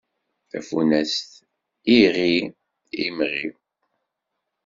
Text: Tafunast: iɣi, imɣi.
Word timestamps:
Tafunast: 0.49 1.29
iɣi, 1.99 2.35
imɣi. 3.05 3.45